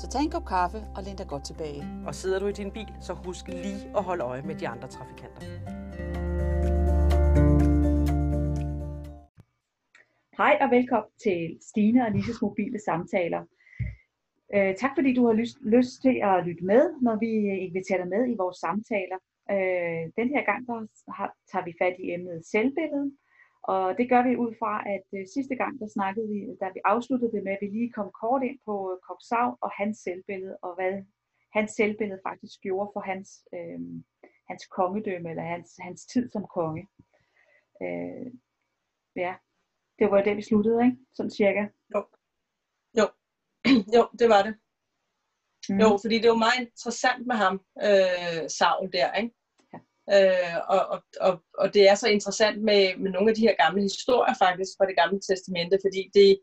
[0.00, 1.82] Så tag en kop kaffe og læn dig godt tilbage.
[2.06, 4.88] Og sidder du i din bil, så husk lige at holde øje med de andre
[4.88, 5.40] trafikanter.
[10.36, 13.42] Hej og velkommen til Stine og Lises mobile samtaler.
[14.54, 17.30] Øh, tak fordi du har lyst, lyst til at lytte med, når vi
[17.66, 19.18] inviterer dig med i vores samtaler.
[19.50, 23.12] Øh, den her gang der har, tager vi fat i emnet selvbillede,
[23.62, 26.80] og det gør vi ud fra, at øh, sidste gang der snakkede vi, da vi
[26.84, 30.56] afsluttede det med, at vi lige kom kort ind på øh, Kopsav og hans selvbillede,
[30.62, 30.92] og hvad
[31.56, 33.80] hans selvbillede faktisk gjorde for hans, øh,
[34.50, 36.84] hans kongedømme, eller hans, hans tid som konge.
[37.84, 38.26] Øh,
[39.16, 39.34] ja,
[39.98, 40.98] det var det, vi sluttede, ikke?
[41.16, 41.62] Sådan cirka.
[41.94, 42.00] Jo.
[42.98, 43.06] Jo,
[43.96, 44.54] jo det var det.
[45.68, 45.78] Mm.
[45.82, 47.54] Jo, fordi det var meget interessant med ham,
[47.86, 49.34] øh, Saul der, ikke?
[50.14, 53.56] Øh, og, og, og, og det er så interessant med, med nogle af de her
[53.64, 56.40] gamle historier faktisk fra det gamle testamente, fordi det,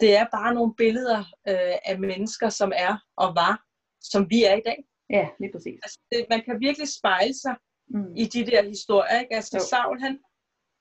[0.00, 1.18] det er bare nogle billeder
[1.50, 3.54] øh, af mennesker, som er og var,
[4.00, 4.84] som vi er i dag.
[5.10, 5.78] Ja, lige præcis.
[5.82, 7.54] Altså, det, man kan virkelig spejle sig
[7.88, 8.12] mm.
[8.16, 9.20] i de der historier.
[9.20, 9.34] Ikke?
[9.34, 10.18] Altså, Saul, han,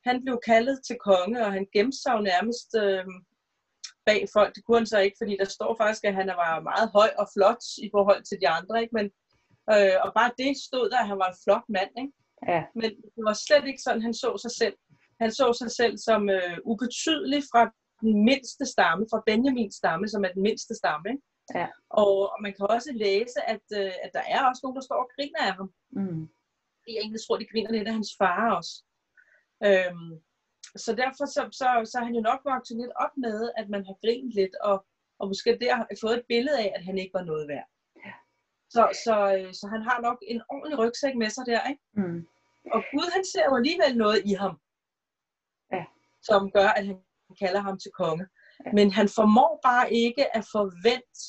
[0.07, 3.05] han blev kaldet til konge, og han gemte sig jo nærmest øh,
[4.05, 4.55] bag folk.
[4.55, 7.27] Det kunne han så ikke, fordi der står faktisk, at han var meget høj og
[7.33, 8.81] flot i forhold til de andre.
[8.81, 8.95] Ikke?
[8.99, 9.11] Men
[9.73, 11.93] Øh, og bare det stod der, at han var en flot mand.
[12.03, 12.13] Ikke?
[12.51, 12.61] Ja.
[12.79, 14.77] Men det var slet ikke sådan, han så sig selv.
[15.21, 17.63] Han så sig selv som øh, ubetydelig fra
[18.01, 21.05] den mindste stamme, fra Benjamins stamme, som er den mindste stamme.
[21.13, 21.23] Ikke?
[21.59, 21.67] Ja.
[22.01, 24.99] Og, og man kan også læse, at, øh, at der er også nogen, der står
[25.03, 25.69] og griner af ham.
[25.99, 26.23] Mm.
[26.93, 28.73] Jeg egentlig tror, de griner lidt af hans far også.
[29.67, 30.11] Øhm,
[30.83, 33.85] så derfor så, så, så har han jo nok vokset lidt op med, at man
[33.87, 34.77] har grint lidt, og,
[35.19, 37.67] og måske der har fået et billede af, at han ikke var noget værd.
[38.69, 41.81] Så, så, øh, så han har nok en ordentlig rygsæk med sig der, ikke?
[41.93, 42.27] Mm.
[42.73, 44.55] Og Gud, han ser jo alligevel noget i ham,
[45.71, 45.83] ja.
[46.21, 46.97] som gør, at han
[47.39, 48.27] kalder ham til konge.
[48.65, 48.71] Ja.
[48.73, 51.19] Men han formår bare ikke at forvente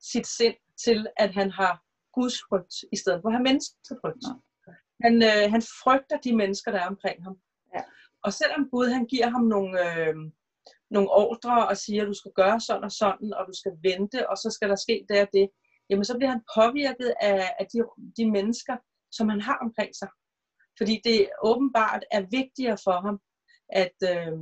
[0.00, 1.82] sit sind til, at han har
[2.12, 4.24] Guds frygt, i stedet for at have menneskefrygt.
[4.28, 4.72] Ja.
[5.04, 7.36] Han, øh, han frygter de mennesker, der er omkring ham.
[7.74, 7.82] Ja.
[8.24, 10.14] Og selvom Gud, han giver ham nogle, øh,
[10.90, 14.30] nogle ordre og siger, at du skal gøre sådan og sådan, og du skal vente,
[14.30, 15.46] og så skal der ske det og det,
[15.90, 17.78] jamen så bliver han påvirket af, af de,
[18.16, 18.76] de mennesker,
[19.12, 20.08] som han har omkring sig.
[20.78, 23.16] Fordi det åbenbart er vigtigere for ham,
[23.82, 24.32] at, øh,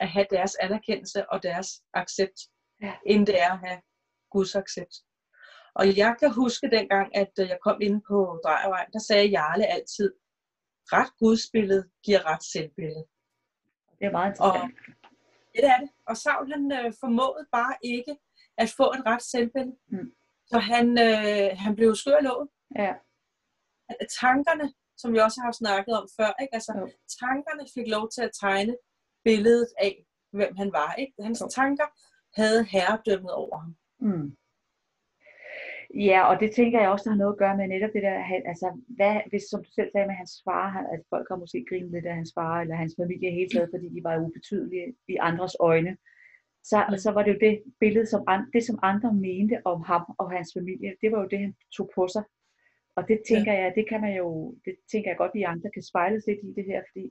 [0.00, 2.38] at have deres anerkendelse og deres accept,
[2.82, 2.94] ja.
[3.06, 3.80] end det er at have
[4.30, 4.94] Guds accept.
[5.74, 9.66] Og jeg kan huske dengang, at øh, jeg kom ind på Drejervej, der sagde Jarle
[9.66, 10.12] altid,
[10.92, 13.04] ret gudsbillede giver ret selvbillede.
[13.98, 14.64] Det er meget interessant.
[14.64, 14.70] Og,
[15.54, 15.90] ja, det er det.
[16.08, 18.16] Og Saul han øh, formåede bare ikke
[18.58, 19.78] at få et ret selvbillede.
[19.92, 20.10] Mm.
[20.50, 22.48] Så han, øh, han blev skør låget.
[22.78, 22.92] Ja.
[24.20, 26.54] Tankerne, som vi også har snakket om før, ikke?
[26.58, 26.86] Altså, jo.
[27.20, 28.74] tankerne fik lov til at tegne
[29.24, 29.94] billedet af,
[30.32, 30.94] hvem han var.
[31.02, 31.12] Ikke?
[31.20, 31.48] Hans jo.
[31.48, 31.88] tanker
[32.40, 33.72] havde herredømmet over ham.
[34.00, 34.36] Mm.
[35.94, 38.16] Ja, og det tænker jeg også, der har noget at gøre med netop det der,
[38.52, 41.90] altså, hvad, hvis, som du selv sagde med hans far, at folk har måske grinet
[41.92, 45.56] lidt af hans far, eller hans familie hele taget, fordi de var ubetydelige i andres
[45.60, 45.96] øjne
[46.70, 50.04] så, så var det jo det billede, som, an, det som andre mente om ham
[50.18, 52.24] og hans familie, det var jo det, han tog på sig.
[52.96, 53.62] Og det tænker ja.
[53.62, 56.40] jeg, det kan man jo, det tænker jeg godt, at vi andre kan spejles lidt
[56.42, 57.04] i det her, fordi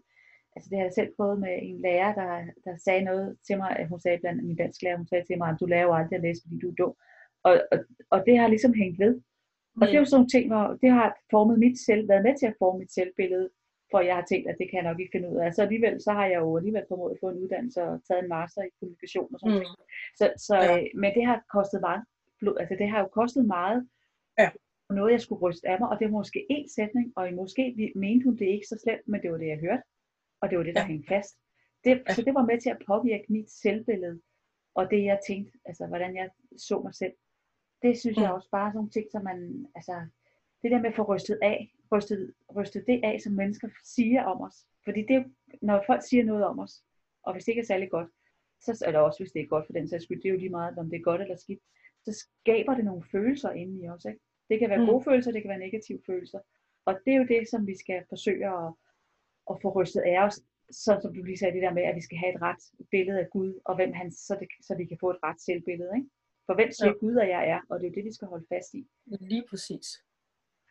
[0.56, 2.32] altså det har jeg selv prøvet med en lærer, der,
[2.66, 5.50] der sagde noget til mig, hun sagde blandt min dansk lærer, hun sagde til mig,
[5.50, 6.94] at du lærer jo aldrig at læse, fordi du er dum.
[7.44, 7.80] Og, og,
[8.10, 9.14] og det har ligesom hængt ved.
[9.82, 9.88] Og mm.
[9.88, 12.48] det er jo sådan nogle ting, hvor det har formet mit selv, været med til
[12.52, 13.50] at forme mit selvbillede,
[13.92, 15.54] for jeg har tænkt, at det kan jeg nok ikke finde ud af.
[15.54, 18.30] Så alligevel, så har jeg jo alligevel formået at få en uddannelse og taget en
[18.30, 19.64] master i kommunikation og sådan mm.
[19.64, 19.78] noget.
[20.20, 20.78] Så, så ja.
[20.78, 22.04] øh, men det har kostet meget
[22.40, 23.88] blod, altså det har jo kostet meget,
[24.40, 24.50] ja.
[24.90, 28.24] noget jeg skulle ryste af mig, og det var måske én sætning, og måske mente
[28.24, 29.84] hun det ikke så slemt, men det var det, jeg hørte,
[30.42, 30.88] og det var det, der ja.
[30.88, 31.36] hængte fast.
[31.84, 32.14] Det, ja.
[32.14, 34.22] Så det var med til at påvirke mit selvbillede,
[34.76, 37.14] og det jeg tænkte, altså hvordan jeg så mig selv.
[37.82, 38.24] Det synes mm.
[38.24, 39.96] jeg også bare er sådan nogle ting, som man, altså,
[40.62, 44.42] det der med at få rystet af, rystet, rystet det af, som mennesker siger om
[44.42, 44.56] os.
[44.84, 45.26] Fordi det,
[45.62, 46.84] når folk siger noget om os,
[47.24, 48.10] og hvis det ikke er særlig godt,
[48.62, 50.40] så er det også, hvis det er godt for den sags skyld, det er jo
[50.40, 51.60] lige meget, om det er godt eller skidt,
[52.06, 54.06] så skaber det nogle følelser inde i os.
[54.06, 54.20] Ikke?
[54.50, 54.86] Det kan være mm.
[54.86, 56.40] gode følelser, det kan være negative følelser.
[56.86, 58.74] Og det er jo det, som vi skal forsøge at,
[59.50, 60.36] at få rystet af os,
[60.72, 63.20] så som du lige sagde det der med, at vi skal have et ret billede
[63.20, 65.92] af Gud, og hvem han, så, det, så vi kan få et ret selvbillede.
[65.96, 66.10] Ikke?
[66.46, 66.98] For hvem siger ja.
[67.04, 67.60] Gud, at jeg er?
[67.70, 68.88] Og det er jo det, vi skal holde fast i.
[69.06, 69.86] Lige præcis.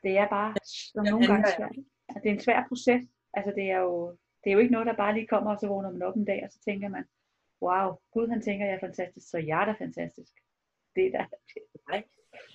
[0.05, 0.51] Det er bare
[0.93, 1.77] som nogle gange svært.
[2.09, 3.03] Altså, det er en svær proces.
[3.39, 5.67] Altså det er jo det er jo ikke noget, der bare lige kommer, og så
[5.69, 7.05] vågner man op en dag, og så tænker man,
[7.67, 10.33] wow, Gud han tænker, jeg er fantastisk, så jeg er da fantastisk.
[10.97, 11.25] Det er da...
[11.91, 12.03] Nej.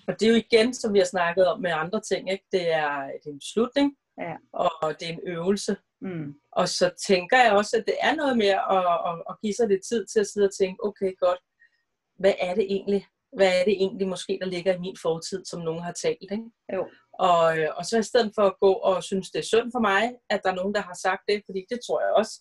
[0.08, 2.46] Og det er jo igen, som vi har snakket om med andre ting, ikke?
[2.52, 4.36] Det, er, det er en beslutning, ja.
[4.84, 5.78] og det er en øvelse.
[6.02, 6.34] Mm.
[6.52, 9.68] Og så tænker jeg også, at det er noget med at, at, at give sig
[9.68, 11.40] lidt tid til at sidde og tænke, okay godt,
[12.22, 13.08] hvad er det egentlig?
[13.38, 16.32] Hvad er det egentlig måske, der ligger i min fortid, som nogen har talt?
[16.32, 16.50] Ikke?
[16.74, 16.88] Jo.
[17.28, 17.46] Og,
[17.78, 20.42] og så i stedet for at gå og synes, det er synd for mig, at
[20.44, 22.36] der er nogen, der har sagt det, fordi det tror jeg også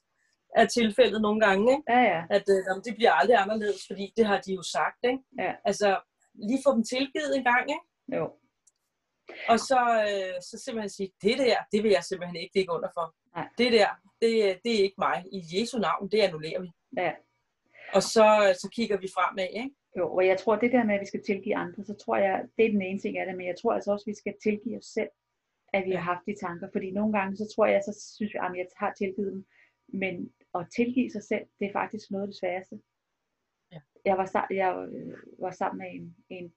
[0.57, 1.83] er tilfældet nogle gange, ikke?
[1.89, 2.23] Ja, ja.
[2.31, 5.01] at øh, det bliver aldrig anderledes, fordi det har de jo sagt.
[5.05, 5.23] Ikke?
[5.39, 5.53] Ja.
[5.65, 6.01] Altså,
[6.35, 7.87] lige få dem tilgivet en gang, ikke?
[8.17, 8.25] Jo.
[9.49, 9.81] Og så,
[10.11, 13.15] øh, så simpelthen sige, det der, det vil jeg simpelthen ikke ligge under for.
[13.37, 13.49] Nej.
[13.59, 13.89] Det der,
[14.21, 14.33] det,
[14.65, 15.25] det er ikke mig.
[15.33, 16.71] I Jesu navn, det annullerer vi.
[16.97, 17.13] Ja.
[17.95, 18.27] Og så,
[18.63, 19.71] så kigger vi fremad, ikke?
[19.99, 22.49] Jo, og jeg tror, det der med, at vi skal tilgive andre, så tror jeg,
[22.56, 24.35] det er den ene ting af det, men jeg tror altså også, at vi skal
[24.43, 25.11] tilgive os selv,
[25.73, 26.69] at vi har haft de tanker.
[26.73, 29.47] Fordi nogle gange, så tror jeg, så synes vi, at jeg har tilgivet dem.
[29.89, 32.81] Men at tilgive sig selv, det er faktisk noget af det sværeste.
[33.73, 33.81] Ja.
[34.05, 36.55] Jeg, var, jeg øh, var sammen med en, en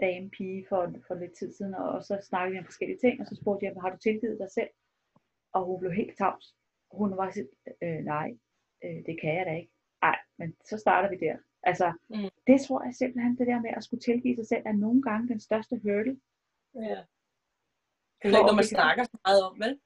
[0.00, 3.26] dame pige for, for lidt tid siden, og så snakkede vi om forskellige ting, og
[3.26, 4.70] så spurgte jeg, har du tilgivet dig selv?
[5.52, 6.56] Og hun blev helt tavs.
[6.92, 7.50] Hun var sådan,
[7.82, 8.28] øh, nej,
[8.84, 9.72] øh, det kan jeg da ikke.
[10.02, 11.36] Nej, men så starter vi der.
[11.62, 12.30] Altså, mm.
[12.46, 15.28] det tror jeg simpelthen, det der med at skulle tilgive sig selv, er nogle gange
[15.28, 16.20] den største hurdle.
[16.74, 16.80] Ja.
[18.22, 19.80] Det er ikke noget, man snakker så meget om, vel?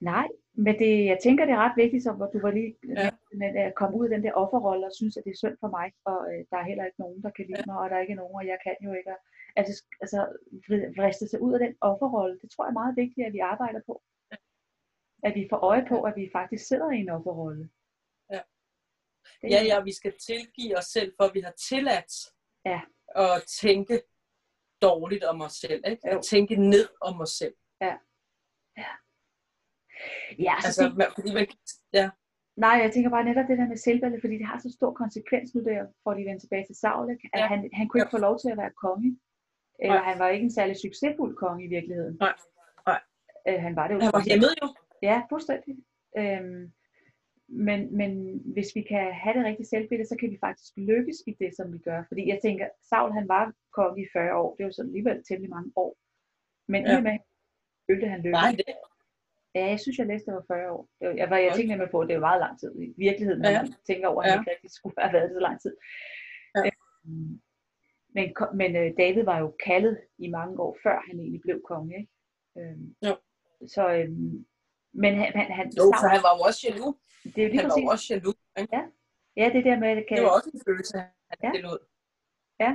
[0.00, 0.28] Nej,
[0.64, 3.10] men det, jeg tænker, det er ret vigtigt, som du var lige ja.
[3.40, 5.70] med, at komme ud af den der offerrolle og synes, at det er synd for
[5.78, 7.66] mig, og øh, der er heller ikke nogen, der kan lide ja.
[7.66, 9.10] mig, og der er ikke nogen, og jeg kan jo ikke.
[9.56, 10.18] Altså, altså
[10.96, 13.80] vriste sig ud af den offerrolle, det tror jeg er meget vigtigt, at vi arbejder
[13.86, 14.02] på.
[14.32, 14.36] Ja.
[15.22, 17.68] At vi får øje på, at vi faktisk sidder i en offerrolle.
[19.42, 19.48] Ja.
[19.48, 22.12] Det ja, ja, vi skal tilgive os selv, for vi har tilladt
[22.64, 22.80] ja.
[23.14, 24.02] at tænke
[24.82, 25.82] dårligt om os selv.
[25.90, 26.08] Ikke?
[26.08, 27.54] At tænke ned om os selv.
[27.80, 27.94] Ja.
[28.76, 28.92] Ja.
[30.38, 31.46] Ja, altså, altså det, fordi man,
[31.92, 32.10] ja.
[32.56, 35.54] Nej, jeg tænker bare netop det der med selvvalget, fordi det har så stor konsekvens
[35.54, 37.46] nu, der får de vendt tilbage til Saul, at ja.
[37.46, 38.16] han, han kunne ikke ja.
[38.16, 39.18] få lov til at være konge.
[39.78, 40.08] Eller Nej.
[40.10, 42.16] han var ikke en særlig succesfuld konge i virkeligheden.
[42.20, 42.34] Nej.
[42.86, 43.00] Nej.
[43.48, 44.00] Øh, han var det jo.
[44.00, 44.68] Han var hjemmet jo.
[45.02, 45.74] Ja, fuldstændig.
[46.18, 46.72] Øhm,
[47.48, 51.32] men, men hvis vi kan have det rigtige selvbillede, så kan vi faktisk lykkes i
[51.40, 52.04] det, som vi gør.
[52.08, 54.56] Fordi jeg tænker, Saul han var konge i 40 år.
[54.56, 55.96] Det var så alligevel temmelig mange år.
[56.68, 57.00] Men ja.
[57.00, 57.18] med
[57.90, 58.42] følte han lykkes.
[58.42, 58.64] Nej, det,
[59.56, 60.88] Ja, jeg synes, jeg læste, det var 40 år.
[61.00, 63.50] Jeg, var, jeg tænkte nemlig på, at det var meget lang tid i virkeligheden, når
[63.50, 63.62] ja.
[63.62, 64.40] man tænker over, at han ja.
[64.40, 65.74] ikke rigtig skulle have været det så lang tid.
[66.56, 66.62] Ja.
[66.66, 67.40] Øhm,
[68.16, 68.26] men,
[68.60, 71.96] men øh, David var jo kaldet i mange år, før han egentlig blev konge.
[72.00, 72.12] Ikke?
[72.58, 73.14] Øhm, jo.
[73.74, 74.46] Så, øhm,
[75.02, 76.92] men han, han, han jo, for han var jo også jaloux.
[77.34, 77.84] Det er jo lige han præcis.
[77.86, 78.36] var også jaloux.
[78.60, 78.76] Ikke?
[78.76, 78.82] Ja.
[79.40, 80.16] ja, det der med, at det kan...
[80.16, 80.94] Det var også en følelse,
[81.30, 81.50] han ja.
[81.56, 81.78] det
[82.64, 82.72] Ja,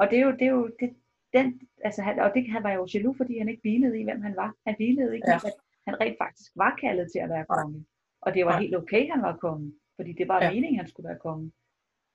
[0.00, 0.88] og det er jo, det er jo det,
[1.36, 1.46] den,
[1.86, 4.36] altså han, og det, han var jo jaloux, fordi han ikke hvilede i, hvem han
[4.42, 4.50] var.
[4.66, 5.36] Han hvilede ikke ja.
[5.36, 5.54] at
[5.86, 7.86] han rent faktisk var kaldet til at være konge.
[8.20, 8.60] Og det var Ja.
[8.60, 9.72] helt okay, han var konge.
[9.96, 10.50] Fordi det var Ja.
[10.52, 11.52] meningen, han skulle være konge.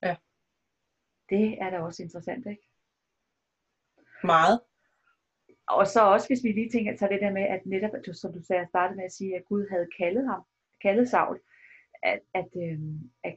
[0.02, 0.16] Ja.
[1.30, 2.66] Det er da også interessant, ikke?
[4.24, 4.60] Meget.
[5.78, 8.42] Og så også, hvis vi lige tænker, så det der med, at netop, som du
[8.42, 10.42] sagde, startede med at sige, at Gud havde kaldet ham,
[10.82, 11.40] kaldet Saul,
[12.02, 13.36] at, at, øhm, at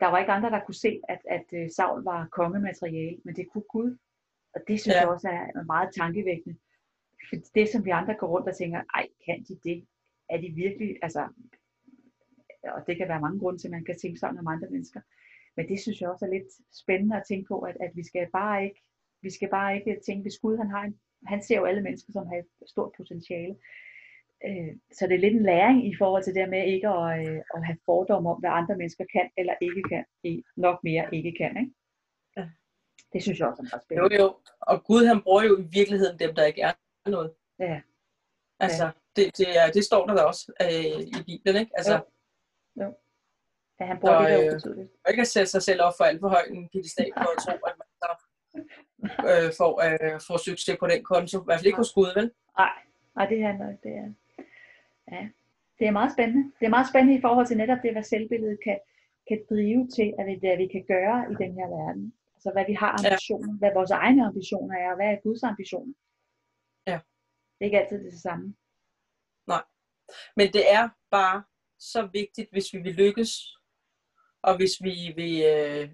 [0.00, 3.48] der var ikke andre, der kunne se, at, at øh, Saul var kongemateriale, men det
[3.52, 3.96] kunne Gud.
[4.54, 5.00] Og det synes Ja.
[5.00, 6.56] jeg også er meget tankevækkende.
[7.28, 9.86] For det, som vi andre går rundt og tænker, ej, kan de det?
[10.30, 11.28] Er de virkelig, altså,
[12.62, 15.00] og det kan være mange grunde til, at man kan tænke sådan om andre mennesker.
[15.56, 16.52] Men det synes jeg også er lidt
[16.82, 18.80] spændende at tænke på, at, at vi skal bare ikke,
[19.22, 22.12] vi skal bare ikke tænke, hvis Gud han har en, han ser jo alle mennesker,
[22.12, 23.56] som har et stort potentiale.
[24.46, 27.40] Øh, så det er lidt en læring i forhold til det med ikke at, øh,
[27.54, 30.04] at have fordomme om, hvad andre mennesker kan eller ikke kan.
[30.22, 31.72] I- Nok mere ikke kan, ikke?
[32.36, 32.46] Ja.
[33.12, 34.16] Det synes jeg også er meget Jo, spændende.
[34.22, 34.36] jo.
[34.60, 36.72] Og Gud, han bruger jo i virkeligheden dem, der ikke er
[37.10, 37.34] noget.
[37.58, 37.80] Ja.
[38.60, 41.72] Altså, det, det, er, det står der da også øh, i Bibelen, ikke?
[41.78, 41.94] Altså,
[42.82, 42.88] Jo.
[43.80, 44.90] Ja, han bruger Så, det der øh, ubetydeligt.
[45.04, 47.38] og ikke at sætte sig selv op for alt for højt en piedestal på at
[47.44, 48.10] tro, at man så
[49.30, 51.36] øh, får, øh, får succes på den konto.
[51.40, 52.26] I hvert fald ikke hos Gud, vel?
[52.58, 52.74] Nej,
[53.16, 54.08] nej, det handler det er,
[55.12, 55.22] ja,
[55.78, 56.42] det er meget spændende.
[56.58, 58.78] Det er meget spændende i forhold til netop det, hvad selvbilledet kan,
[59.28, 62.14] kan drive til, at vi, hvad vi kan gøre i den her verden.
[62.36, 63.58] Altså hvad vi har ambitioner, ja.
[63.58, 65.94] hvad vores egne ambitioner er, og hvad er Guds ambitioner.
[66.86, 66.98] Ja.
[67.54, 68.54] Det er ikke altid det samme.
[70.36, 71.44] Men det er bare
[71.78, 73.30] så vigtigt, hvis vi vil lykkes,
[74.42, 75.90] og hvis vi vil øh,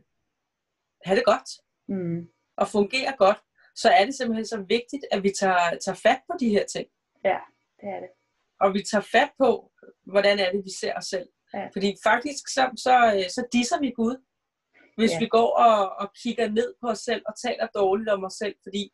[1.04, 1.50] have det godt,
[1.90, 2.28] Mm.
[2.60, 3.38] Og fungere godt,
[3.76, 6.86] så er det simpelthen så vigtigt, at vi tager, tager fat på de her ting.
[7.24, 7.38] Ja,
[7.80, 8.10] det er det.
[8.60, 9.70] Og vi tager fat på,
[10.12, 11.28] hvordan er det, vi ser os selv.
[11.54, 11.64] Ja.
[11.74, 14.16] Fordi faktisk, så, så, øh, så disser vi Gud.
[14.96, 15.14] Hvis Ja.
[15.14, 15.20] ja.
[15.20, 18.54] vi går og, og kigger ned på os selv og taler dårligt om os selv,
[18.62, 18.92] fordi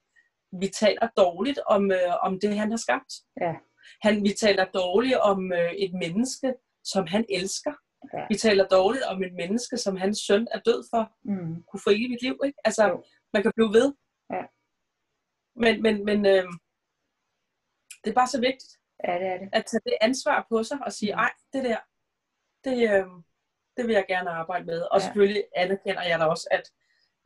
[0.60, 3.12] vi taler dårligt om, øh, om det, han har skabt.
[3.40, 3.54] Ja.
[4.02, 6.54] Han, vi taler dårligt om øh, et menneske,
[6.84, 7.72] som han elsker.
[8.14, 8.24] Ja.
[8.30, 11.54] Vi taler dårligt om et menneske, som hans søn er død for, Mm.
[11.70, 12.36] kunne få evigt liv.
[12.46, 12.58] Ikke?
[12.64, 13.02] Altså, Jo.
[13.36, 13.88] Man kan blive ved.
[14.34, 14.42] Ja.
[15.62, 16.44] Men, men, men øh,
[18.04, 18.72] det er bare så vigtigt
[19.04, 19.48] Ja, det er det.
[19.52, 21.18] at tage det ansvar på sig og sige, Mm.
[21.18, 21.78] ej, det der,
[22.64, 23.06] det, øh,
[23.76, 24.80] det vil jeg gerne arbejde med.
[24.82, 25.04] Og Ja.
[25.04, 26.64] selvfølgelig anerkender jeg da også, at,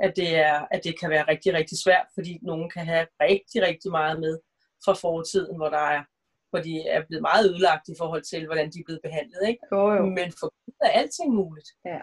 [0.00, 3.62] at, det er, at det kan være rigtig, rigtig svært, fordi nogen kan have rigtig,
[3.62, 4.40] rigtig meget med
[4.84, 6.04] fra fortiden, hvor der er
[6.50, 9.48] hvor de er blevet meget ødelagt i forhold til, hvordan de er blevet behandlet.
[9.48, 9.60] Ikke?
[9.72, 10.02] Jo, jo.
[10.06, 11.68] Men for Gud er alting muligt.
[11.84, 12.00] Ja.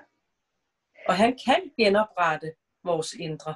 [1.08, 3.56] Og han kan genoprette vores indre.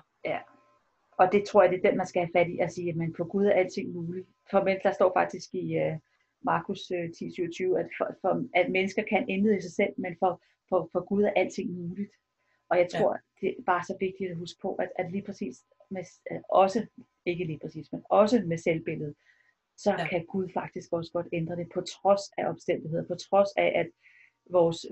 [1.17, 2.95] Og det tror jeg, det er den, man skal have fat i at sige, at
[2.95, 4.27] man for Gud er alting muligt.
[4.51, 5.97] For men der står faktisk i uh,
[6.41, 10.41] Markus uh, 10:27, at, for, for, at mennesker kan intet i sig selv, men for,
[10.69, 12.11] for, for Gud er alting muligt.
[12.69, 12.99] Og jeg Ja.
[12.99, 16.39] tror, det er bare så vigtigt at huske på, at, at lige præcis, med, øh,
[16.49, 16.87] også,
[17.25, 19.15] ikke lige præcis, men også med selvbilledet,
[19.77, 20.01] så Ja.
[20.01, 20.07] ja.
[20.07, 23.89] kan Gud faktisk også godt ændre det, på trods af omstændigheder, på trods af, at
[24.49, 24.85] vores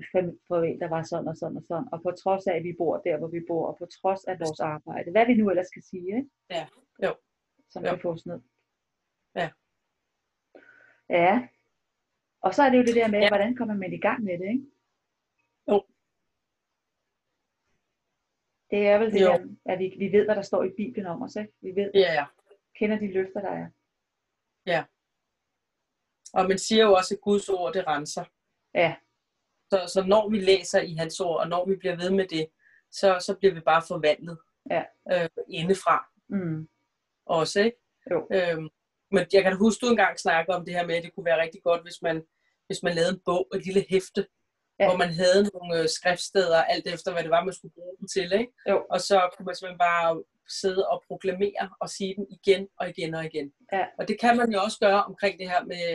[0.47, 3.17] forældre var sådan og sådan og sådan, og på trods af, at vi bor der,
[3.17, 6.17] hvor vi bor, og på trods af vores arbejde, hvad vi nu ellers skal sige,
[6.17, 6.29] ikke?
[6.49, 6.67] Ja,
[7.03, 7.15] jo.
[7.69, 7.89] Som Jo.
[7.89, 8.43] kan få sådan noget.
[9.35, 9.49] Ja.
[11.09, 11.47] Ja.
[12.41, 13.29] Og så er det jo det der med, Ja.
[13.29, 14.65] hvordan kommer man i gang med det, ikke?
[15.71, 15.85] Jo.
[18.71, 19.27] Det er vel det Jo.
[19.27, 21.53] der, at vi, vi ved, hvad der står i Bibelen om os, ikke?
[21.61, 22.25] Vi ved, Ja, ja.
[22.75, 23.69] kender de løfter, der er.
[26.33, 28.25] Og man siger jo også, at Guds ord, det renser.
[28.73, 28.95] Ja,
[29.69, 32.47] Så, så når vi læser i hans ord, og når vi bliver ved med det,
[32.91, 34.37] så, så bliver vi bare forvandlet
[34.71, 34.83] Ja.
[35.11, 36.67] øh, indefra mm.
[37.25, 37.59] også.
[37.59, 37.77] Ikke?
[38.11, 38.27] Jo.
[38.33, 38.69] Øhm,
[39.11, 41.41] men jeg kan huske, du engang snakke om det her med, at det kunne være
[41.41, 42.23] rigtig godt, hvis man,
[42.67, 44.27] hvis man lavede en bog, et lille hæfte,
[44.79, 44.87] ja.
[44.87, 48.07] hvor man havde nogle øh, skriftsteder, alt efter hvad det var, man skulle bruge dem
[48.07, 48.33] til.
[48.33, 48.53] Ikke?
[48.69, 48.85] Jo.
[48.89, 50.23] Og så kunne man simpelthen bare
[50.61, 53.51] sidde og proklamere og sige dem igen og igen og igen.
[53.73, 53.85] Ja.
[53.99, 55.85] Og det kan man jo også gøre omkring det her med,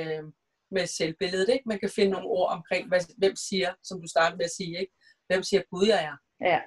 [0.74, 1.48] med selvbilledet.
[1.54, 1.68] Ikke?
[1.68, 4.74] Man kan finde nogle ord omkring, hvad, hvem siger, som du startede med at sige,
[4.82, 4.92] ikke?
[5.28, 6.16] hvem siger Gud, jeg er.
[6.50, 6.60] ja.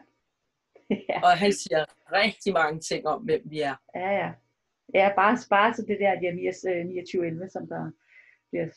[1.09, 1.17] ja.
[1.27, 1.81] Og han siger
[2.21, 3.75] rigtig mange ting om, hvem vi er.
[3.95, 4.29] Ja, ja.
[4.93, 7.91] Ja, bare spare til det der Jeremias øh, 29.11, som der
[8.49, 8.67] bliver,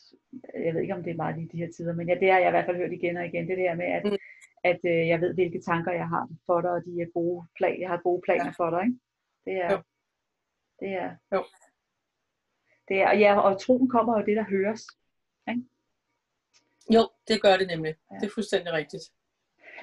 [0.65, 2.39] jeg ved ikke om det er meget lige de her tider, men ja, det har
[2.39, 4.17] jeg i hvert fald hørt igen og igen, det der med, at, Mm.
[4.63, 7.81] at øh, jeg ved, hvilke tanker jeg har for dig, og de er gode plan,
[7.81, 8.51] jeg har gode planer Ja.
[8.57, 8.99] for dig, ikke?
[9.45, 9.79] Det er, Jo.
[10.79, 11.43] det er, Jo.
[12.87, 14.81] det er, og ja, og troen kommer jo det, der høres.
[16.95, 17.95] Jo, det gør det nemlig.
[18.11, 18.15] Ja.
[18.15, 19.03] Det er fuldstændig rigtigt.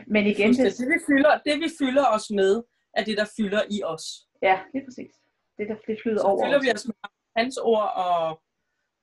[0.07, 2.63] Men igen, det, det, vi fylder, det vi fylder os med,
[2.95, 4.29] er det, der fylder i os.
[4.43, 5.13] ja, lige præcis.
[5.59, 6.47] Det, der det flyder Så over.
[6.47, 6.65] fylder os.
[6.65, 6.95] vi os med
[7.37, 8.43] hans ord, og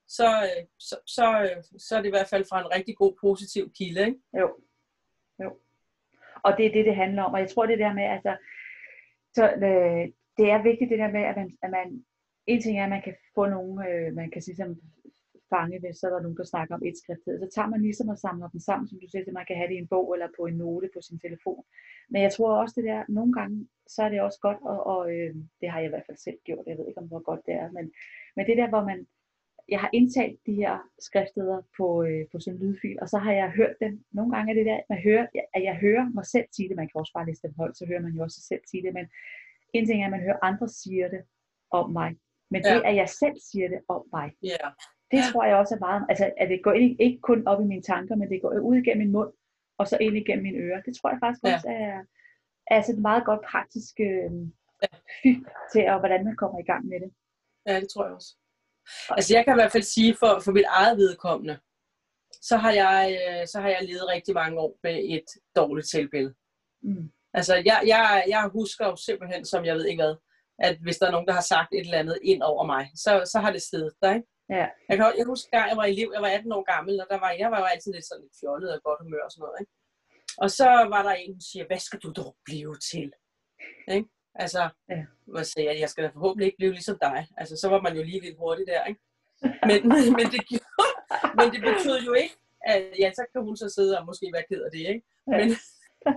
[0.07, 3.13] så, øh, så, så, øh, så er det i hvert fald fra en rigtig god,
[3.21, 4.01] positiv kilde.
[4.07, 4.19] Ikke?
[4.39, 4.47] Jo.
[5.43, 5.57] jo.
[6.43, 7.33] Og det er det, det handler om.
[7.33, 8.37] Og jeg tror, det der med, altså,
[9.33, 10.03] så, øh,
[10.37, 12.05] det er vigtigt det der med, at man, at man
[12.47, 14.81] en ting er, at man kan få nogle, øh, man kan sige, som
[15.49, 17.21] fange, hvis så er der nogen, der snakker om et skrift.
[17.25, 19.69] Så tager man ligesom og samler dem sammen, som du siger, så man kan have
[19.69, 21.63] det i en bog eller på en note på sin telefon.
[22.09, 25.01] Men jeg tror også det der, nogle gange, så er det også godt, og, og
[25.15, 27.41] øh, det har jeg i hvert fald selv gjort, jeg ved ikke, om hvor godt
[27.45, 27.91] det er, men,
[28.35, 29.07] men det der, hvor man,
[29.69, 33.31] jeg har indtalt de her skriftsteder på, øh, på sådan en lydfil, og så har
[33.33, 34.03] jeg hørt dem.
[34.11, 36.75] Nogle gange er det der, man hører, at jeg hører mig selv sige det.
[36.75, 38.83] Man kan også bare læse dem højt, så hører man jo også sig selv sige
[38.83, 38.93] det.
[38.93, 39.05] Men
[39.73, 41.23] en ting er, at man hører andre sige det
[41.71, 42.15] om mig.
[42.51, 42.89] Men det, Ja.
[42.89, 44.57] at jeg selv siger det om mig, Ja.
[45.11, 47.65] Det tror jeg også er meget, altså at det går ikke, ikke kun op i
[47.65, 49.33] mine tanker, men det går ud igennem min mund,
[49.79, 50.81] og så ind igennem mine ører.
[50.81, 51.55] Det tror jeg faktisk Ja.
[51.55, 51.99] også er,
[52.67, 54.31] er altså et meget godt praktisk øh,
[55.23, 55.37] fif
[55.73, 57.11] til, at, hvordan man kommer i gang med det.
[57.67, 58.35] ja, det tror jeg også.
[59.09, 61.59] Altså jeg kan i hvert fald sige, for, for mit eget vedkommende,
[62.41, 66.35] så har, jeg, øh, så har jeg levet rigtig mange år med et dårligt selvbillede.
[66.83, 67.09] Mm.
[67.33, 70.15] Altså, jeg, jeg, jeg husker jo simpelthen, som jeg ved ikke hvad,
[70.59, 73.11] at hvis der er nogen, der har sagt et eller andet ind over mig, så,
[73.31, 74.27] så har det stedet der, ikke?
[74.49, 74.67] Ja.
[74.89, 77.19] Jeg, kan, jeg husker, at jeg var elev, jeg var 18 år gammel, og der
[77.19, 79.57] var, jeg var jo altid lidt sådan lidt fjollet og godt humør og sådan noget,
[79.61, 79.71] ikke?
[80.43, 83.11] Og så var der en, der siger, hvad skal du dog blive til?
[83.95, 84.09] Ikke?
[84.43, 85.03] Altså, Ja.
[85.33, 87.27] hvad siger jeg, jeg skal da forhåbentlig ikke blive ligesom dig.
[87.37, 89.01] Altså, så var man jo lige lidt hurtigt der, ikke?
[89.69, 89.79] Men,
[90.17, 90.91] men, det, gjorde,
[91.37, 92.35] men det betød jo ikke,
[92.71, 95.03] at ja, så kan hun så sidde og måske være ked af det, ikke?
[95.31, 95.37] Ja.
[95.39, 95.47] Men,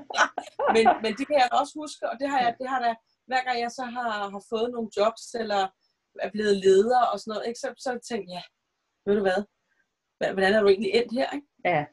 [0.75, 2.91] men, men det kan jeg også huske, og det har jeg, det har da,
[3.31, 5.63] hver gang jeg så har, har fået nogle jobs, eller
[6.23, 7.61] er blevet leder og sådan noget, ikke?
[7.61, 9.41] Så, så tænkte jeg, ja, ved du hvad,
[10.19, 11.47] Hva- hvordan er du egentlig endt her, ikke?
[11.65, 11.87] Ja.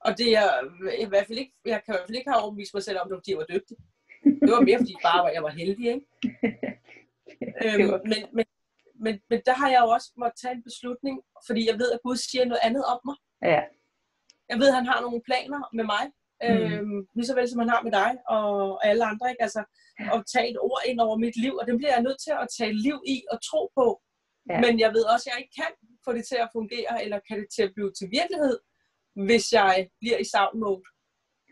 [0.00, 0.48] Og det er
[1.04, 3.12] i hvert fald ikke, jeg kan i hvert fald ikke have overbevist mig selv om,
[3.12, 3.76] at jeg var dygtig.
[4.42, 6.06] Det var mere, fordi bare var, jeg var heldig, ikke?
[7.64, 8.46] øhm, men, men,
[9.04, 12.00] men, men der har jeg jo også måttet tage en beslutning, fordi jeg ved, at
[12.04, 13.16] Gud siger noget andet om mig.
[13.42, 13.62] Ja.
[14.50, 16.04] Jeg ved, at han har nogle planer med mig.
[16.42, 16.48] Mm.
[16.48, 19.42] Øhm, lige så vel som man har med dig og alle andre, ikke?
[19.42, 19.62] Altså,
[20.14, 22.48] at tage et ord ind over mit liv, og det bliver jeg nødt til at
[22.58, 23.86] tage liv i og tro på.
[24.50, 24.60] Ja.
[24.60, 25.72] Men jeg ved også, at jeg ikke kan
[26.04, 28.58] få det til at fungere, eller kan det til at blive til virkelighed,
[29.26, 30.82] hvis jeg bliver i savn mode.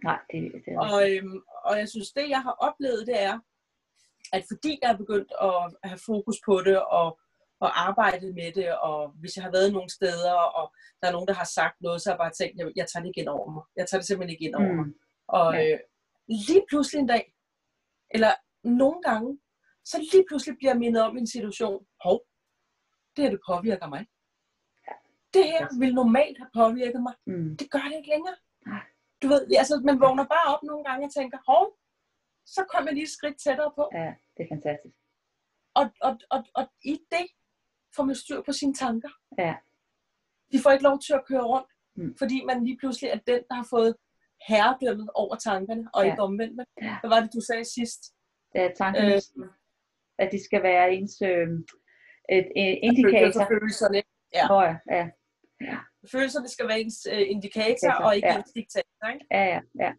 [0.05, 3.37] Nej, det, det er og, øhm, og jeg synes, det jeg har oplevet, det er,
[4.33, 7.09] at fordi jeg er begyndt at have fokus på det, og,
[7.61, 11.29] og arbejdet med det, og hvis jeg har været nogle steder, og der er nogen,
[11.29, 13.51] der har sagt noget, så har jeg bare tænkt, jeg, jeg tager det igen over
[13.51, 13.65] mig.
[13.77, 14.77] Jeg tager det simpelthen ikke ind over mm.
[14.77, 14.87] mig.
[15.29, 15.73] Og ja.
[15.73, 15.79] øh,
[16.29, 17.35] lige pludselig en dag,
[18.11, 18.33] eller
[18.65, 19.41] nogle gange,
[19.85, 21.87] så lige pludselig bliver jeg mindet om en situation.
[22.05, 22.19] Hov,
[23.17, 24.07] det her det påvirker mig.
[25.35, 27.15] Det her vil normalt have påvirket mig.
[27.27, 27.57] Mm.
[27.57, 28.37] Det gør det ikke længere.
[29.23, 31.65] Du ved, altså, man vågner bare op nogle gange og tænker, hov,
[32.55, 33.85] så kommer jeg lige et skridt tættere på.
[33.93, 34.97] Ja, det er fantastisk.
[35.79, 37.27] Og, og, og, og i det
[37.97, 39.09] får man styr på sine tanker.
[39.39, 39.55] Ja.
[40.53, 42.17] De får ikke lov til at køre rundt, mm.
[42.19, 43.95] fordi man lige pludselig er den, der har fået
[44.49, 46.11] herredømmet over tankerne, og ja.
[46.11, 46.61] ikke omvendt.
[46.83, 46.97] Ja.
[47.01, 48.01] Hvad var det, du sagde sidst?
[48.53, 49.51] Det er tankerne, øh,
[50.19, 51.49] at de skal være ens øh,
[52.37, 53.41] et, et indikator.
[53.41, 54.03] For følelserne.
[54.35, 54.45] Ja.
[54.57, 55.09] Oh, ja.
[55.61, 55.79] ja.
[56.15, 58.39] Følelserne skal være ens øh, indikator, og ikke ja.
[58.39, 59.07] ens diktator.
[59.13, 59.25] Ikke?
[59.37, 59.91] Ja, ja, ja.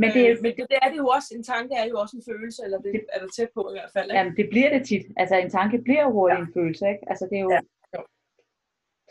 [0.00, 1.28] Men, det, øh, men det, det er det jo også.
[1.36, 3.74] En tanke er jo også en følelse, eller det, det er der tæt på i
[3.76, 4.06] hvert fald.
[4.10, 4.18] Ikke?
[4.18, 5.04] Jamen, det bliver det tit.
[5.22, 6.44] Altså, en tanke bliver hurtigt ja.
[6.46, 7.04] en følelse, ikke?
[7.10, 7.52] Altså, det er jo...
[7.56, 7.60] Ja.
[7.94, 8.00] Jo.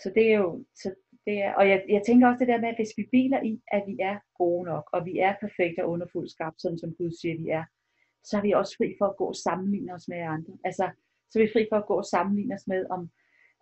[0.04, 0.50] Så det er jo...
[0.82, 0.88] Så
[1.28, 3.54] det er, og jeg, jeg tænker også det der med, at hvis vi biler i,
[3.76, 7.12] at vi er gode nok, og vi er perfekte og underfuldt skabt, sådan som Gud
[7.22, 7.66] siger, vi er,
[8.28, 10.54] så er vi også fri for at gå og sammenligne os med andre.
[10.70, 10.86] Altså,
[11.30, 13.02] så er vi fri for at gå og sammenligne os med, om,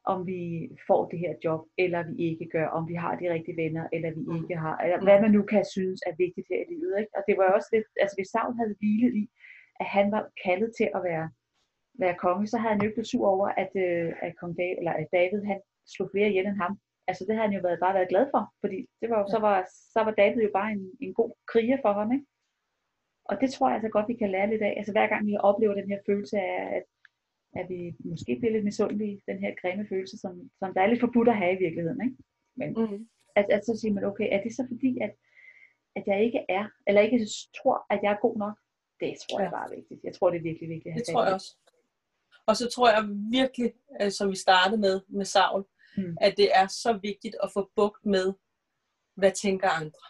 [0.06, 0.42] om vi
[0.88, 4.10] får det her job, eller vi ikke gør, om vi har de rigtige venner, eller
[4.18, 4.36] vi mm.
[4.36, 6.96] ikke har, eller hvad man nu kan synes er vigtigt her i livet.
[7.00, 7.14] Ikke?
[7.18, 9.26] Og det var også lidt, altså hvis Saul havde hvilet i,
[9.82, 11.28] at han var kaldet til at være,
[12.04, 14.78] være konge, så havde han jo ikke blevet sur over, at, øh, at, kong David,
[14.82, 15.60] eller at David han
[15.94, 16.74] slog flere ihjel end ham.
[17.10, 19.58] Altså det havde han jo været, bare været glad for, fordi det var, så, var,
[19.94, 22.12] så var David jo bare en, en god kriger for ham.
[22.16, 22.26] Ikke?
[23.30, 24.74] Og det tror jeg altså godt, vi kan lære lidt af.
[24.78, 26.84] Altså hver gang vi oplever den her følelse af, at
[27.56, 31.00] at vi måske bliver lidt misundelige, den her grimme følelse, som, som der er lidt
[31.00, 32.02] forbudt at have i virkeligheden.
[32.06, 32.18] Ikke?
[32.60, 33.08] Men mm.
[33.36, 35.14] at, at så siger man, okay, er det så fordi, at,
[35.96, 38.56] at jeg ikke er, eller ikke tror, at jeg er god nok?
[39.00, 40.00] Det tror jeg bare er vigtigt.
[40.04, 40.96] Jeg tror, det er virkelig vigtigt.
[40.96, 41.58] Det tror jeg også.
[42.46, 45.64] Og så tror jeg virkelig, øh, som vi startede med, med Saul,
[45.98, 46.18] mm.
[46.22, 48.34] at det er så vigtigt at få bugt med,
[49.16, 50.06] hvad tænker andre.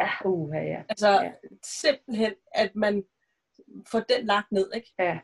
[0.00, 0.82] Ja, uh, ja.
[0.88, 1.32] Altså ja.
[1.62, 3.04] simpelthen, at man
[3.90, 4.94] får den lagt ned, ikke?
[4.98, 5.18] Ja.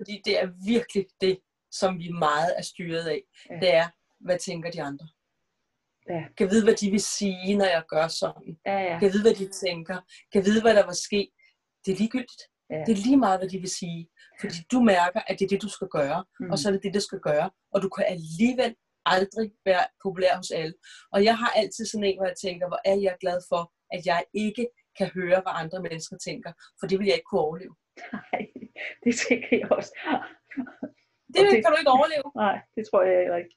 [0.00, 1.38] Fordi det er virkelig det,
[1.70, 3.22] som vi meget er styret af.
[3.50, 3.54] Ja.
[3.54, 3.88] Det er,
[4.20, 5.08] hvad tænker de andre?
[6.08, 6.22] Ja.
[6.38, 8.58] Kan vide, hvad de vil sige, når jeg gør sådan.
[8.66, 8.98] Ja, ja.
[8.98, 9.98] Kan vide, hvad de tænker.
[10.32, 11.30] Kan vide, hvad der var ske.
[11.84, 12.42] Det er ligegyldigt.
[12.70, 12.82] Ja.
[12.86, 14.08] Det er lige meget, hvad de vil sige.
[14.40, 16.24] Fordi du mærker, at det er det, du skal gøre.
[16.40, 16.50] Mm.
[16.50, 17.50] Og så er det det, du skal gøre.
[17.74, 18.74] Og du kan alligevel
[19.06, 20.74] aldrig være populær hos alle.
[21.12, 23.62] Og jeg har altid sådan en, hvor jeg tænker, hvor er jeg glad for,
[23.94, 24.66] at jeg ikke
[24.98, 26.52] kan høre, hvad andre mennesker tænker.
[26.80, 27.74] For det vil jeg ikke kunne overleve.
[28.16, 28.40] Nej,
[29.04, 29.92] det tænker jeg også.
[31.32, 32.28] Det, det kan du ikke overleve.
[32.44, 33.54] Nej, det tror jeg ikke.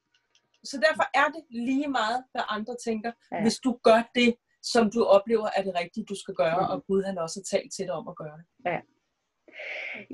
[0.69, 3.41] Så derfor er det lige meget, hvad andre tænker, ja.
[3.41, 4.32] hvis du gør det,
[4.73, 6.71] som du oplever er det rigtige, du skal gøre, mm.
[6.71, 8.47] og Gud han også har talt til dig om at gøre det.
[8.71, 8.79] Ja.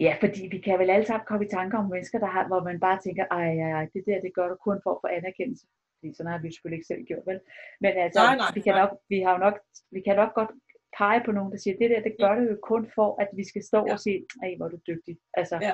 [0.06, 2.62] Ja, fordi vi kan vel alle sammen komme i tanker om mennesker, der har, hvor
[2.70, 5.08] man bare tænker, ej, ej, ej, det der, det gør du kun for at få
[5.18, 5.66] anerkendelse.
[5.98, 7.40] Fordi sådan har vi selvfølgelig ikke selv gjort, vel?
[7.84, 8.82] Men altså, nej, nej, vi, kan nej.
[8.82, 9.56] nok, vi, har jo nok,
[9.96, 10.52] vi kan nok godt
[10.98, 13.44] pege på nogen, der siger, det der, det gør det jo kun for, at vi
[13.48, 13.94] skal stå ja.
[13.94, 15.18] og sige, ej, hvor er du dygtig.
[15.34, 15.74] Altså, ja.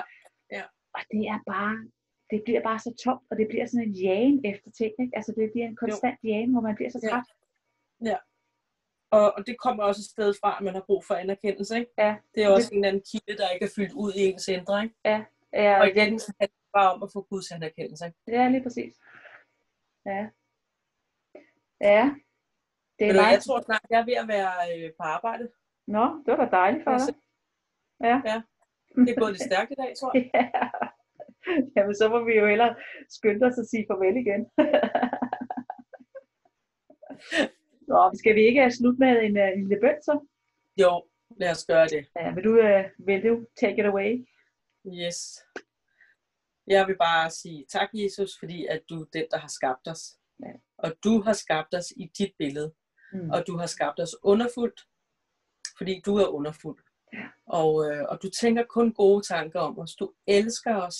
[0.56, 0.64] Ja.
[0.94, 1.76] Og det er bare,
[2.30, 5.16] det bliver bare så tomt, og det bliver sådan en jagen efter ting, ikke?
[5.16, 6.28] Altså det bliver en konstant jo.
[6.28, 7.28] jagen, hvor man bliver så træt.
[8.04, 8.10] Ja.
[8.10, 8.16] ja.
[9.10, 11.92] Og, og det kommer også et sted fra, at man har brug for anerkendelse, ikke?
[11.98, 12.16] Ja.
[12.34, 12.76] Det er også det...
[12.76, 14.94] en anden kilde, der ikke er fyldt ud i ens indre, ikke?
[15.04, 15.24] Ja.
[15.52, 18.18] ja og igen, så handler det bare om at få Guds anerkendelse, ikke?
[18.28, 18.94] Ja, lige præcis.
[20.06, 20.28] Ja.
[21.80, 22.14] Ja,
[22.98, 23.32] det er meget...
[23.32, 25.48] Jeg tror snart, jeg er ved at være øh, på arbejde.
[25.86, 27.14] Nå, det var da dejligt for dig.
[28.08, 28.16] Ja.
[28.30, 28.42] ja.
[29.04, 30.30] Det er gået lidt stærkt i dag, tror jeg.
[30.34, 30.46] ja.
[31.76, 32.74] Jamen, så må vi jo hellere
[33.08, 34.42] skynde os at sige farvel igen.
[37.90, 40.14] Nå, skal vi ikke slutte med en, uh, en lille bøn så?
[40.82, 41.04] Jo,
[41.40, 42.06] lad os gøre det.
[42.16, 44.26] Ja, vil du, uh, vil du take it away?
[44.86, 45.18] Yes.
[46.66, 50.02] Jeg vil bare sige tak, Jesus, fordi at du er den, der har skabt os.
[50.42, 50.52] Ja.
[50.78, 52.74] Og du har skabt os i dit billede.
[53.16, 53.30] Mm.
[53.30, 54.80] Og du har skabt os underfuldt,
[55.78, 56.78] fordi du er underfuld.
[57.12, 57.26] Ja.
[57.46, 59.94] Og, øh, og du tænker kun gode tanker om os.
[59.94, 60.96] Du elsker os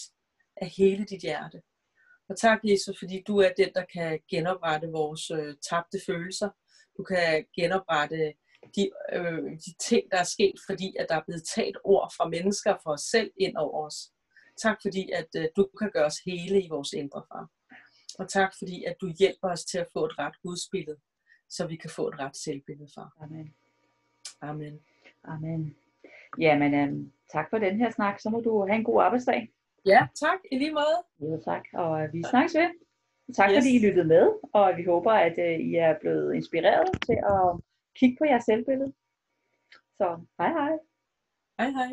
[0.57, 1.63] af hele dit hjerte.
[2.29, 6.51] Og tak, Jesus, fordi du er den, der kan genoprette vores øh, tabte følelser.
[6.97, 8.35] Du kan genoprette
[8.77, 12.29] de, øh, de ting, der er sket, fordi at der er blevet taget ord fra
[12.29, 14.13] mennesker for os selv ind over os.
[14.63, 17.51] Tak, fordi at øh, du kan gøre os hele i vores indre, far.
[18.19, 20.99] Og tak fordi, at du hjælper os til at få et ret gudsbillede,
[21.49, 23.17] så vi kan få et ret selvbillede, far.
[23.21, 23.55] Amen.
[24.41, 24.81] Amen.
[25.25, 25.77] Amen.
[26.41, 28.21] Jamen, øhm, tak for den her snak.
[28.21, 29.53] Så må du have en god arbejdsdag.
[29.87, 30.39] Ja, tak.
[30.53, 30.97] I lige måde.
[31.21, 31.65] Jo, tak.
[31.75, 32.71] Og øh, vi snakkes ved.
[33.35, 33.57] Tak Yes.
[33.57, 37.61] fordi I lyttede med, og vi håber, at øh, I er blevet inspireret til at
[37.97, 38.93] kigge på jeres selvbillede.
[39.97, 40.73] Så hej hej.
[41.61, 41.93] Hej hej.